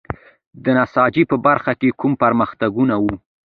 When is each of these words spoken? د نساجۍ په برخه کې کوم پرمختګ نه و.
د 0.63 0.65
نساجۍ 0.77 1.23
په 1.31 1.35
برخه 1.45 1.71
کې 1.79 1.89
کوم 1.99 2.11
پرمختګ 2.23 2.71
نه 2.89 2.95
و. 3.01 3.05